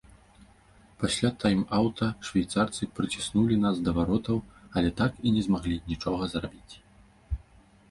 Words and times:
Пасля 1.01 1.29
тайм-аўта 1.43 2.05
швейцарцы 2.29 2.89
прыціснулі 3.01 3.55
нас 3.67 3.75
да 3.89 3.95
варотаў, 3.99 4.37
але 4.75 4.89
так 5.05 5.23
і 5.27 5.37
не 5.39 5.47
змаглі 5.51 5.81
нічога 5.93 6.23
зрабіць. 6.35 6.73